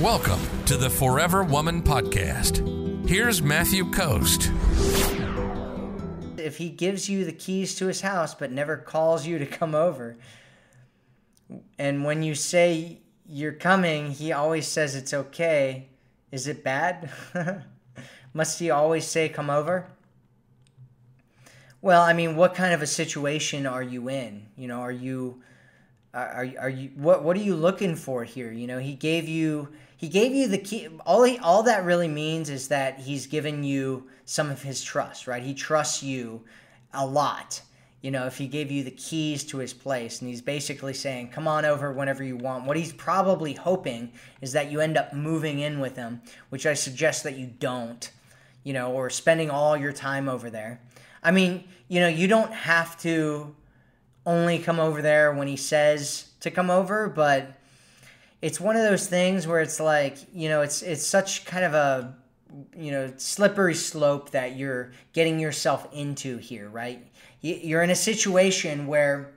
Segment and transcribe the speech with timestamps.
[0.00, 3.06] Welcome to the Forever Woman Podcast.
[3.06, 4.50] Here's Matthew Coast.
[6.38, 9.74] If he gives you the keys to his house but never calls you to come
[9.74, 10.16] over,
[11.78, 15.90] and when you say you're coming, he always says it's okay,
[16.32, 17.10] is it bad?
[18.32, 19.86] Must he always say come over?
[21.82, 24.46] Well, I mean, what kind of a situation are you in?
[24.56, 25.42] You know, are you
[26.12, 28.50] are, are you what what are you looking for here?
[28.50, 32.08] You know he gave you he gave you the key all he, all that really
[32.08, 35.42] means is that he's given you some of his trust right?
[35.42, 36.42] He trusts you
[36.92, 37.62] a lot
[38.02, 40.20] you know if he gave you the keys to his place.
[40.20, 42.66] And he's basically saying come on over whenever you want.
[42.66, 46.74] What he's probably hoping is that you end up moving in with him which i
[46.74, 48.10] suggest that you don't
[48.64, 50.80] you know or spending all your time over there.
[51.22, 53.54] I mean you know you don't have to
[54.26, 57.58] only come over there when he says to come over, but
[58.42, 61.74] it's one of those things where it's like, you know, it's it's such kind of
[61.74, 62.14] a
[62.76, 67.06] you know, slippery slope that you're getting yourself into here, right?
[67.40, 69.32] You're in a situation where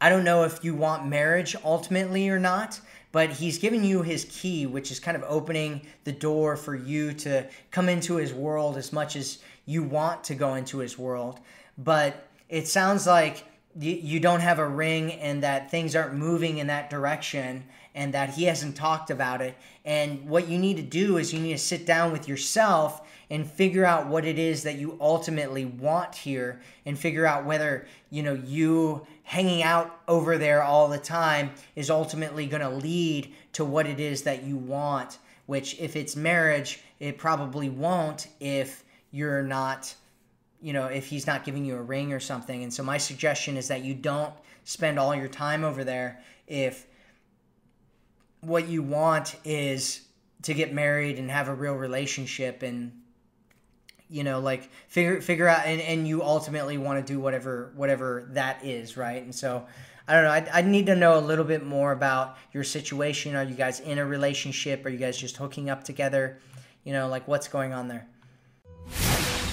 [0.00, 2.80] I don't know if you want marriage ultimately or not,
[3.12, 7.12] but he's giving you his key, which is kind of opening the door for you
[7.14, 11.40] to come into his world as much as you want to go into his world.
[11.78, 13.44] But it sounds like
[13.78, 18.30] you don't have a ring and that things aren't moving in that direction and that
[18.30, 19.56] he hasn't talked about it.
[19.84, 23.48] And what you need to do is you need to sit down with yourself and
[23.48, 28.22] figure out what it is that you ultimately want here and figure out whether, you
[28.22, 33.64] know, you hanging out over there all the time is ultimately going to lead to
[33.64, 39.42] what it is that you want, which if it's marriage, it probably won't if you're
[39.42, 39.94] not
[40.64, 42.62] you know, if he's not giving you a ring or something.
[42.62, 44.32] And so my suggestion is that you don't
[44.64, 46.86] spend all your time over there if
[48.40, 50.00] what you want is
[50.40, 52.92] to get married and have a real relationship and
[54.08, 58.26] you know like figure figure out and, and you ultimately want to do whatever whatever
[58.30, 59.22] that is right?
[59.22, 59.66] And so
[60.08, 63.36] i don't know I, I need to know a little bit more about your situation.
[63.36, 64.86] Are you guys in a relationship?
[64.86, 66.38] Are you guys just hooking up together?
[66.84, 68.08] You know like what's going on there